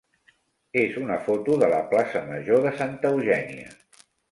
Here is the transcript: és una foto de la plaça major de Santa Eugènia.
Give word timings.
és 0.83 0.97
una 1.01 1.17
foto 1.27 1.59
de 1.65 1.69
la 1.75 1.83
plaça 1.93 2.23
major 2.33 2.67
de 2.69 2.73
Santa 2.83 3.13
Eugènia. 3.17 3.71